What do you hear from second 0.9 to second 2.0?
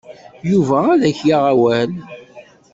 ad ak-yaɣ awal.